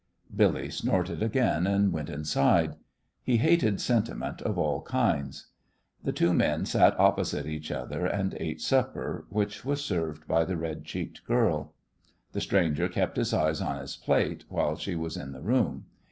[0.35, 2.73] Billy snorted again and went inside.
[3.21, 5.49] He hated sentiment of all kinds.
[6.03, 10.57] The two men sat opposite each other and ate supper, which was served by the
[10.57, 11.75] red cheeked girl.
[12.31, 15.85] The stranger kept his eyes on his plate while she was in the room.